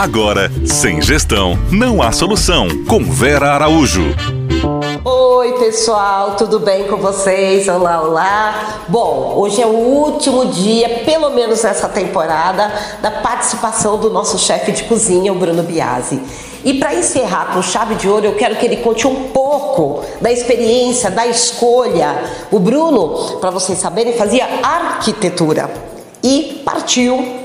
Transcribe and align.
Agora, 0.00 0.50
sem 0.64 1.02
gestão, 1.02 1.58
não 1.70 2.00
há 2.00 2.10
solução. 2.10 2.66
Com 2.88 3.04
Vera 3.04 3.52
Araújo. 3.52 4.16
Oi, 5.04 5.52
pessoal, 5.58 6.36
tudo 6.36 6.58
bem 6.58 6.84
com 6.84 6.96
vocês? 6.96 7.68
Olá, 7.68 8.00
olá. 8.00 8.84
Bom, 8.88 9.34
hoje 9.36 9.60
é 9.60 9.66
o 9.66 9.68
último 9.68 10.46
dia, 10.46 11.02
pelo 11.04 11.28
menos 11.28 11.62
nessa 11.62 11.86
temporada, 11.86 12.72
da 13.02 13.10
participação 13.10 13.98
do 13.98 14.08
nosso 14.08 14.38
chefe 14.38 14.72
de 14.72 14.84
cozinha, 14.84 15.34
o 15.34 15.38
Bruno 15.38 15.62
Biasi. 15.62 16.18
E 16.64 16.78
para 16.78 16.94
encerrar 16.94 17.52
com 17.52 17.60
chave 17.60 17.94
de 17.96 18.08
ouro, 18.08 18.24
eu 18.24 18.36
quero 18.36 18.56
que 18.56 18.64
ele 18.64 18.78
conte 18.78 19.06
um 19.06 19.28
pouco 19.28 20.02
da 20.18 20.32
experiência, 20.32 21.10
da 21.10 21.26
escolha. 21.26 22.24
O 22.50 22.58
Bruno, 22.58 23.36
para 23.38 23.50
vocês 23.50 23.78
saberem, 23.78 24.14
fazia 24.14 24.48
arquitetura 24.62 25.70
e 26.22 26.62
partiu 26.64 27.39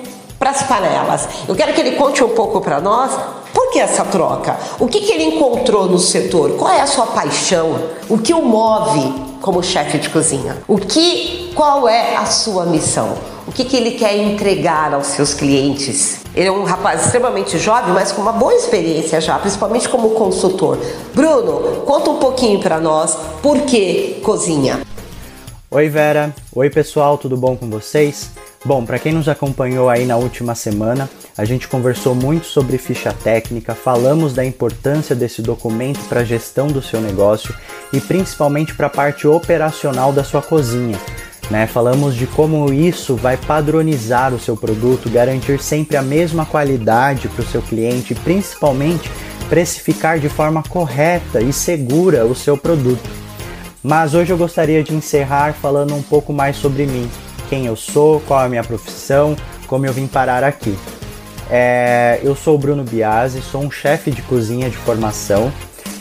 para 0.45 0.51
as 0.51 0.61
panelas. 0.61 1.27
Eu 1.47 1.55
quero 1.55 1.73
que 1.73 1.81
ele 1.81 1.95
conte 1.95 2.23
um 2.23 2.29
pouco 2.29 2.61
para 2.61 2.79
nós 2.79 3.11
por 3.51 3.71
que 3.71 3.79
essa 3.79 4.05
troca? 4.05 4.55
O 4.77 4.87
que, 4.87 5.01
que 5.01 5.11
ele 5.11 5.23
encontrou 5.23 5.87
no 5.87 5.97
setor? 5.97 6.51
Qual 6.51 6.71
é 6.71 6.81
a 6.81 6.85
sua 6.85 7.07
paixão? 7.07 7.79
O 8.07 8.19
que 8.19 8.31
o 8.31 8.43
move 8.43 9.11
como 9.41 9.63
chefe 9.63 9.97
de 9.97 10.07
cozinha? 10.07 10.57
O 10.67 10.77
que, 10.77 11.51
qual 11.55 11.89
é 11.89 12.15
a 12.15 12.27
sua 12.27 12.63
missão? 12.65 13.17
O 13.47 13.51
que, 13.51 13.65
que 13.65 13.75
ele 13.75 13.91
quer 13.91 14.15
entregar 14.15 14.93
aos 14.93 15.07
seus 15.07 15.33
clientes? 15.33 16.19
Ele 16.35 16.47
é 16.47 16.51
um 16.51 16.63
rapaz 16.63 17.05
extremamente 17.05 17.57
jovem, 17.57 17.91
mas 17.91 18.11
com 18.11 18.21
uma 18.21 18.33
boa 18.33 18.53
experiência 18.53 19.19
já, 19.19 19.39
principalmente 19.39 19.89
como 19.89 20.11
consultor. 20.11 20.77
Bruno, 21.15 21.81
conta 21.85 22.11
um 22.11 22.17
pouquinho 22.17 22.59
para 22.59 22.79
nós 22.79 23.17
por 23.41 23.61
que 23.61 24.21
cozinha. 24.23 24.81
Oi 25.71 25.89
Vera, 25.89 26.35
oi 26.53 26.69
pessoal, 26.69 27.17
tudo 27.17 27.35
bom 27.35 27.55
com 27.55 27.67
vocês? 27.67 28.29
Bom, 28.65 28.83
para 28.83 28.97
quem 28.97 29.13
nos 29.13 29.29
acompanhou 29.29 29.91
aí 29.91 30.07
na 30.07 30.17
última 30.17 30.55
semana, 30.55 31.07
a 31.37 31.45
gente 31.45 31.67
conversou 31.67 32.15
muito 32.15 32.47
sobre 32.47 32.79
ficha 32.79 33.13
técnica, 33.13 33.75
falamos 33.75 34.33
da 34.33 34.43
importância 34.43 35.15
desse 35.15 35.39
documento 35.39 35.99
para 36.09 36.21
a 36.21 36.23
gestão 36.23 36.65
do 36.65 36.81
seu 36.81 36.99
negócio 36.99 37.53
e 37.93 38.01
principalmente 38.01 38.73
para 38.73 38.87
a 38.87 38.89
parte 38.89 39.27
operacional 39.27 40.11
da 40.11 40.23
sua 40.23 40.41
cozinha. 40.41 40.99
Né? 41.51 41.67
Falamos 41.67 42.15
de 42.15 42.25
como 42.25 42.73
isso 42.73 43.15
vai 43.15 43.37
padronizar 43.37 44.33
o 44.33 44.39
seu 44.39 44.57
produto, 44.57 45.11
garantir 45.11 45.61
sempre 45.61 45.95
a 45.95 46.01
mesma 46.01 46.43
qualidade 46.43 47.27
para 47.27 47.43
o 47.43 47.47
seu 47.47 47.61
cliente 47.61 48.13
e 48.13 48.15
principalmente 48.15 49.11
precificar 49.47 50.17
de 50.17 50.27
forma 50.27 50.63
correta 50.63 51.39
e 51.39 51.53
segura 51.53 52.25
o 52.25 52.33
seu 52.33 52.57
produto. 52.57 53.07
Mas 53.83 54.15
hoje 54.15 54.33
eu 54.33 54.37
gostaria 54.39 54.83
de 54.83 54.95
encerrar 54.95 55.53
falando 55.53 55.93
um 55.93 56.01
pouco 56.01 56.33
mais 56.33 56.55
sobre 56.55 56.87
mim, 56.87 57.07
quem 57.49 57.65
eu 57.65 57.75
sou, 57.75 58.19
qual 58.21 58.41
é 58.41 58.45
a 58.45 58.49
minha 58.49 58.63
profissão, 58.63 59.35
como 59.67 59.85
eu 59.85 59.93
vim 59.93 60.07
parar 60.07 60.43
aqui. 60.43 60.77
É, 61.49 62.19
eu 62.23 62.35
sou 62.35 62.55
o 62.55 62.57
Bruno 62.57 62.83
Biasi, 62.83 63.41
sou 63.41 63.61
um 63.61 63.69
chefe 63.69 64.11
de 64.11 64.21
cozinha 64.23 64.69
de 64.69 64.77
formação, 64.77 65.51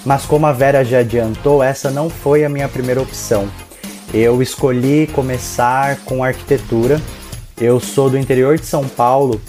mas 0.05 0.25
como 0.25 0.47
a 0.47 0.53
Vera 0.53 0.84
já 0.84 0.98
adiantou, 0.98 1.62
essa 1.62 1.91
não 1.91 2.09
foi 2.09 2.45
a 2.45 2.48
minha 2.48 2.69
primeira 2.69 3.01
opção. 3.01 3.48
Eu 4.12 4.41
escolhi 4.41 5.06
começar 5.09 5.97
com 6.05 6.23
arquitetura. 6.23 7.01
Eu 7.61 7.81
sou 7.81 8.08
do 8.08 8.19
interior 8.19 8.58
de 8.58 8.67
São 8.67 8.86
Paulo 8.86 9.41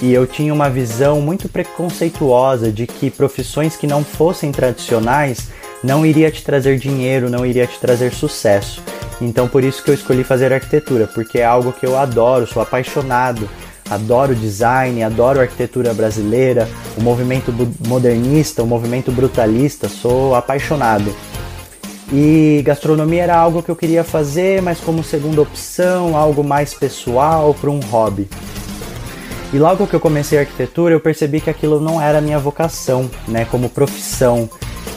e 0.00 0.12
eu 0.12 0.26
tinha 0.26 0.54
uma 0.54 0.70
visão 0.70 1.20
muito 1.20 1.48
preconceituosa 1.48 2.70
de 2.70 2.86
que 2.86 3.10
profissões 3.10 3.76
que 3.76 3.86
não 3.86 4.04
fossem 4.04 4.52
tradicionais 4.52 5.48
não 5.82 6.06
iria 6.06 6.30
te 6.30 6.44
trazer 6.44 6.78
dinheiro, 6.78 7.28
não 7.28 7.44
iria 7.44 7.66
te 7.66 7.78
trazer 7.78 8.12
sucesso. 8.12 8.82
Então 9.22 9.48
por 9.48 9.62
isso 9.62 9.82
que 9.82 9.90
eu 9.90 9.94
escolhi 9.94 10.24
fazer 10.24 10.52
arquitetura, 10.52 11.06
porque 11.06 11.38
é 11.38 11.44
algo 11.44 11.72
que 11.72 11.86
eu 11.86 11.96
adoro, 11.96 12.46
sou 12.46 12.62
apaixonado. 12.62 13.48
Adoro 13.90 14.34
design, 14.34 15.02
adoro 15.02 15.40
arquitetura 15.40 15.92
brasileira, 15.92 16.68
o 16.96 17.02
movimento 17.02 17.52
modernista, 17.86 18.62
o 18.62 18.66
movimento 18.66 19.12
brutalista, 19.12 19.88
sou 19.88 20.34
apaixonado. 20.34 21.14
E 22.10 22.62
gastronomia 22.64 23.22
era 23.22 23.36
algo 23.36 23.62
que 23.62 23.70
eu 23.70 23.76
queria 23.76 24.02
fazer, 24.02 24.62
mas 24.62 24.78
como 24.80 25.02
segunda 25.02 25.42
opção, 25.42 26.16
algo 26.16 26.42
mais 26.42 26.72
pessoal, 26.72 27.54
para 27.54 27.70
um 27.70 27.80
hobby. 27.80 28.28
E 29.52 29.58
logo 29.58 29.86
que 29.86 29.94
eu 29.94 30.00
comecei 30.00 30.38
a 30.38 30.42
arquitetura, 30.42 30.94
eu 30.94 31.00
percebi 31.00 31.40
que 31.40 31.50
aquilo 31.50 31.80
não 31.80 32.00
era 32.00 32.20
minha 32.20 32.38
vocação, 32.38 33.10
né, 33.28 33.46
como 33.50 33.68
profissão. 33.68 34.48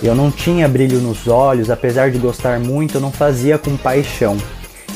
Eu 0.03 0.13
não 0.13 0.29
tinha 0.29 0.67
brilho 0.67 0.99
nos 0.99 1.27
olhos, 1.27 1.69
apesar 1.69 2.11
de 2.11 2.17
gostar 2.17 2.59
muito, 2.59 2.95
eu 2.95 3.01
não 3.01 3.11
fazia 3.11 3.57
com 3.57 3.75
paixão. 3.75 4.37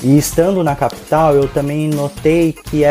E 0.01 0.17
estando 0.17 0.63
na 0.63 0.75
capital, 0.75 1.35
eu 1.35 1.47
também 1.47 1.89
notei 1.89 2.53
que, 2.53 2.83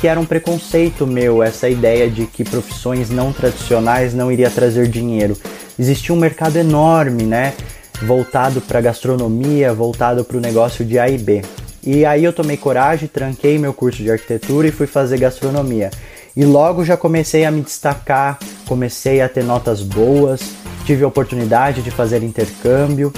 que 0.00 0.06
era 0.06 0.20
um 0.20 0.24
preconceito 0.24 1.06
meu 1.06 1.42
essa 1.42 1.68
ideia 1.68 2.08
de 2.08 2.26
que 2.26 2.44
profissões 2.44 3.10
não 3.10 3.32
tradicionais 3.32 4.14
não 4.14 4.30
iria 4.30 4.50
trazer 4.50 4.86
dinheiro. 4.86 5.36
Existia 5.78 6.14
um 6.14 6.18
mercado 6.18 6.56
enorme, 6.56 7.24
né? 7.24 7.54
Voltado 8.02 8.60
para 8.60 8.80
gastronomia, 8.80 9.72
voltado 9.72 10.24
para 10.24 10.36
o 10.36 10.40
negócio 10.40 10.84
de 10.84 10.98
A 10.98 11.08
e 11.08 11.18
B. 11.18 11.42
E 11.82 12.04
aí 12.04 12.22
eu 12.24 12.32
tomei 12.32 12.56
coragem, 12.56 13.08
tranquei 13.08 13.58
meu 13.58 13.74
curso 13.74 14.02
de 14.02 14.10
arquitetura 14.10 14.68
e 14.68 14.72
fui 14.72 14.86
fazer 14.86 15.18
gastronomia. 15.18 15.90
E 16.36 16.44
logo 16.44 16.84
já 16.84 16.96
comecei 16.96 17.44
a 17.44 17.50
me 17.50 17.62
destacar, 17.62 18.38
comecei 18.66 19.20
a 19.20 19.28
ter 19.28 19.44
notas 19.44 19.82
boas, 19.82 20.40
tive 20.84 21.04
a 21.04 21.08
oportunidade 21.08 21.82
de 21.82 21.90
fazer 21.90 22.22
intercâmbio 22.22 23.12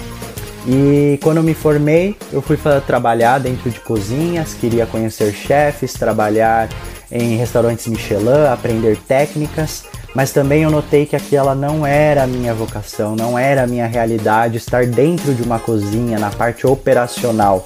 e 0.69 1.19
quando 1.23 1.37
eu 1.37 1.43
me 1.45 1.55
formei, 1.55 2.17
eu 2.33 2.43
fui 2.43 2.59
trabalhar 2.85 3.39
dentro 3.39 3.71
de 3.71 3.79
cozinhas, 3.79 4.53
queria 4.55 4.85
conhecer 4.85 5.33
chefes, 5.33 5.93
trabalhar 5.93 6.69
em 7.11 7.37
restaurantes 7.37 7.87
Michelin, 7.87 8.47
aprender 8.53 8.97
técnicas, 9.07 9.85
mas 10.13 10.33
também 10.33 10.65
eu 10.65 10.71
notei 10.71 11.07
que 11.07 11.15
aquela 11.15 11.55
não 11.55 11.87
era 11.87 12.25
a 12.25 12.27
minha 12.27 12.53
vocação, 12.53 13.15
não 13.15 13.39
era 13.39 13.63
a 13.63 13.67
minha 13.67 13.87
realidade 13.87 14.57
estar 14.57 14.87
dentro 14.87 15.33
de 15.35 15.43
uma 15.43 15.61
cozinha, 15.61 16.19
na 16.19 16.31
parte 16.31 16.67
operacional. 16.67 17.65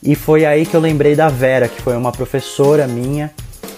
E 0.00 0.14
foi 0.14 0.44
aí 0.44 0.64
que 0.64 0.76
eu 0.76 0.80
lembrei 0.80 1.16
da 1.16 1.28
Vera, 1.28 1.66
que 1.66 1.82
foi 1.82 1.96
uma 1.96 2.12
professora 2.12 2.86
minha, 2.86 3.32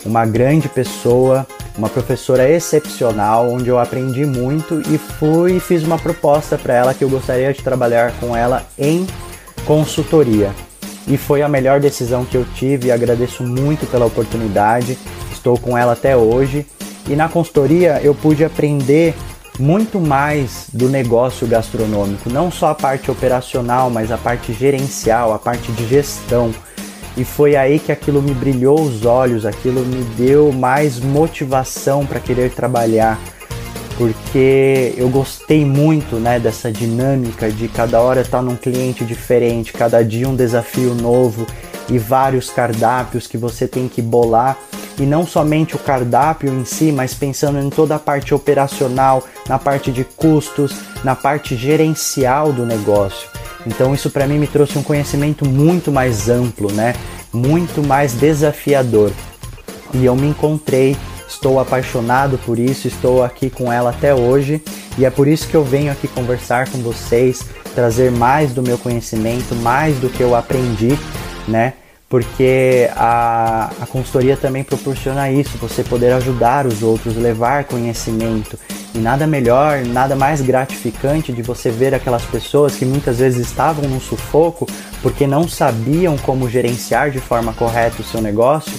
uma 0.05 0.27
grande 0.27 0.69
pessoa, 0.69 1.47
uma 1.77 1.89
professora 1.89 2.49
excepcional, 2.49 3.51
onde 3.51 3.69
eu 3.69 3.79
aprendi 3.79 4.25
muito 4.25 4.81
e 4.91 4.99
fui 4.99 5.61
fiz 5.61 5.83
uma 5.83 5.99
proposta 5.99 6.57
para 6.57 6.75
ela 6.75 6.95
que 6.95 7.05
eu 7.05 7.09
gostaria 7.09 7.53
de 7.53 7.63
trabalhar 7.63 8.13
com 8.19 8.37
ela 8.37 8.67
em 8.79 9.07
consultoria. 9.65 10.53
E 11.07 11.17
foi 11.17 11.43
a 11.43 11.49
melhor 11.49 11.79
decisão 11.79 12.25
que 12.25 12.37
eu 12.37 12.45
tive 12.55 12.89
e 12.89 12.93
agradeço 12.93 13.45
muito 13.45 13.87
pela 13.87 14.07
oportunidade. 14.07 14.99
Estou 15.31 15.57
com 15.57 15.79
ela 15.79 15.93
até 15.93 16.17
hoje. 16.17 16.67
E 17.09 17.15
na 17.15 17.29
consultoria 17.29 18.01
eu 18.03 18.15
pude 18.15 18.45
aprender 18.45 19.15
muito 19.59 20.01
mais 20.01 20.67
do 20.73 20.89
negócio 20.89 21.47
gastronômico, 21.47 22.29
não 22.29 22.51
só 22.51 22.71
a 22.71 22.75
parte 22.75 23.11
operacional, 23.11 23.89
mas 23.89 24.11
a 24.11 24.19
parte 24.19 24.53
gerencial, 24.53 25.33
a 25.33 25.39
parte 25.39 25.71
de 25.73 25.87
gestão. 25.87 26.53
E 27.17 27.25
foi 27.25 27.57
aí 27.57 27.79
que 27.79 27.91
aquilo 27.91 28.21
me 28.21 28.35
brilhou 28.35 28.81
os 28.81 29.07
olhos, 29.07 29.47
aquilo 29.47 29.81
me 29.81 30.05
deu 30.17 30.53
mais 30.53 31.01
motivação 31.01 32.05
para 32.05 32.21
querer 32.21 32.51
trabalhar, 32.51 33.19
porque 33.97 34.93
eu 34.99 35.09
gostei 35.09 35.65
muito, 35.65 36.17
né, 36.17 36.39
dessa 36.39 36.71
dinâmica 36.71 37.51
de 37.51 37.69
cada 37.69 38.01
hora 38.01 38.21
estar 38.21 38.39
tá 38.39 38.43
num 38.43 38.57
cliente 38.57 39.05
diferente, 39.05 39.73
cada 39.73 40.05
dia 40.05 40.29
um 40.29 40.37
desafio 40.37 40.95
novo 40.95 41.47
e 41.89 41.99
vários 41.99 42.51
cardápios 42.51 43.27
que 43.27 43.39
você 43.39 43.67
tem 43.67 43.89
que 43.89 44.03
bolar 44.03 44.59
e 44.99 45.03
não 45.03 45.27
somente 45.27 45.77
o 45.77 45.79
cardápio 45.79 46.53
em 46.53 46.65
si, 46.65 46.91
mas 46.91 47.15
pensando 47.15 47.59
em 47.59 47.71
toda 47.71 47.97
a 47.97 47.99
parte 47.99 48.35
operacional, 48.35 49.23
na 49.49 49.59
parte 49.59 49.93
de 49.93 50.05
custos, 50.05 50.75
na 51.05 51.15
parte 51.15 51.57
gerencial 51.57 52.53
do 52.53 52.65
negócio. 52.65 53.29
Então 53.67 53.93
isso 53.93 54.11
para 54.11 54.27
mim 54.27 54.39
me 54.39 54.47
trouxe 54.47 54.79
um 54.79 54.83
conhecimento 54.83 55.47
muito 55.47 55.91
mais 55.91 56.29
amplo, 56.29 56.73
né? 56.73 56.95
Muito 57.33 57.83
mais 57.83 58.15
desafiador. 58.15 59.11
E 59.93 60.05
eu 60.05 60.15
me 60.15 60.29
encontrei, 60.29 60.97
estou 61.29 61.59
apaixonado 61.59 62.39
por 62.39 62.59
isso, 62.59 62.87
estou 62.87 63.25
aqui 63.25 63.51
com 63.51 63.73
ela 63.73 63.91
até 63.91 64.15
hoje 64.15 64.63
e 64.97 65.05
é 65.05 65.11
por 65.11 65.27
isso 65.27 65.49
que 65.49 65.55
eu 65.55 65.65
venho 65.65 65.91
aqui 65.91 66.07
conversar 66.07 66.69
com 66.71 66.79
vocês, 66.79 67.45
trazer 67.75 68.11
mais 68.11 68.53
do 68.53 68.63
meu 68.63 68.79
conhecimento, 68.79 69.55
mais 69.57 69.97
do 69.99 70.09
que 70.09 70.23
eu 70.23 70.35
aprendi, 70.35 70.97
né? 71.49 71.75
porque 72.09 72.89
a, 72.95 73.71
a 73.81 73.87
consultoria 73.87 74.37
também 74.37 74.63
proporciona 74.63 75.31
isso, 75.31 75.59
você 75.59 75.83
poder 75.83 76.13
ajudar 76.13 76.67
os 76.67 76.83
outros, 76.83 77.17
levar 77.17 77.65
conhecimento. 77.65 78.59
E 78.97 78.99
nada 78.99 79.27
melhor, 79.27 79.85
nada 79.85 80.17
mais 80.17 80.41
gratificante 80.41 81.31
de 81.31 81.43
você 81.43 81.71
ver 81.71 81.93
aquelas 81.93 82.25
pessoas 82.25 82.77
que 82.77 82.87
muitas 82.87 83.19
vezes 83.19 83.47
estavam 83.47 83.87
num 83.87 84.01
sufoco 84.01 84.67
porque 85.03 85.27
não 85.27 85.47
sabiam 85.47 86.17
como 86.17 86.49
gerenciar 86.49 87.11
de 87.11 87.21
forma 87.21 87.53
correta 87.53 88.01
o 88.01 88.05
seu 88.05 88.23
negócio, 88.23 88.73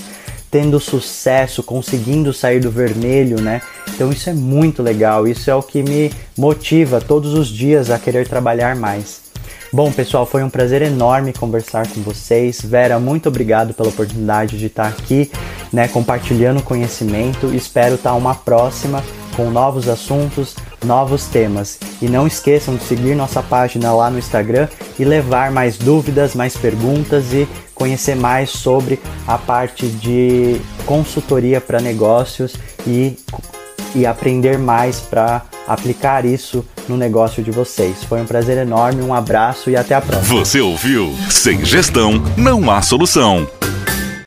tendo 0.49 0.79
sucesso, 0.79 1.61
conseguindo 1.61 2.33
sair 2.33 2.59
do 2.59 2.71
vermelho, 2.71 3.39
né? 3.39 3.61
Então 3.89 4.11
isso 4.11 4.27
é 4.27 4.33
muito 4.33 4.81
legal, 4.81 5.27
isso 5.27 5.51
é 5.51 5.55
o 5.55 5.61
que 5.61 5.83
me 5.83 6.11
motiva 6.35 6.99
todos 6.99 7.35
os 7.35 7.47
dias 7.47 7.91
a 7.91 7.99
querer 7.99 8.27
trabalhar 8.27 8.75
mais. 8.75 9.21
Bom, 9.71 9.91
pessoal, 9.91 10.25
foi 10.25 10.43
um 10.43 10.49
prazer 10.49 10.81
enorme 10.81 11.31
conversar 11.31 11.87
com 11.87 12.01
vocês. 12.01 12.59
Vera, 12.59 12.99
muito 12.99 13.29
obrigado 13.29 13.71
pela 13.71 13.89
oportunidade 13.89 14.57
de 14.57 14.65
estar 14.65 14.87
aqui, 14.87 15.29
né, 15.71 15.87
compartilhando 15.87 16.63
conhecimento. 16.63 17.53
Espero 17.53 17.95
estar 17.95 18.15
uma 18.15 18.33
próxima 18.33 19.03
com 19.37 19.51
novos 19.51 19.87
assuntos, 19.87 20.55
novos 20.83 21.27
temas. 21.27 21.79
E 22.01 22.09
não 22.09 22.25
esqueçam 22.25 22.75
de 22.75 22.83
seguir 22.83 23.15
nossa 23.15 23.43
página 23.43 23.93
lá 23.93 24.09
no 24.09 24.17
Instagram 24.17 24.67
e 24.97 25.05
levar 25.05 25.51
mais 25.51 25.77
dúvidas, 25.77 26.33
mais 26.33 26.57
perguntas 26.57 27.31
e 27.31 27.47
conhecer 27.75 28.15
mais 28.15 28.49
sobre 28.49 28.99
a 29.27 29.37
parte 29.37 29.87
de 29.87 30.59
consultoria 30.85 31.61
para 31.61 31.79
negócios 31.79 32.55
e, 32.87 33.15
e 33.93 34.05
aprender 34.07 34.57
mais 34.57 34.99
para 34.99 35.43
aplicar 35.67 36.25
isso 36.25 36.65
no 36.89 36.97
negócio 36.97 37.43
de 37.43 37.51
vocês. 37.51 38.03
Foi 38.03 38.19
um 38.19 38.25
prazer 38.25 38.57
enorme, 38.57 39.03
um 39.03 39.13
abraço 39.13 39.69
e 39.69 39.75
até 39.75 39.93
a 39.93 40.01
próxima. 40.01 40.39
Você 40.39 40.59
ouviu? 40.59 41.13
Sem 41.29 41.63
gestão, 41.63 42.23
não 42.35 42.71
há 42.71 42.81
solução. 42.81 43.47